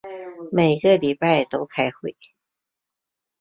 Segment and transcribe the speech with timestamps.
[0.51, 2.15] 每一个礼拜都开会。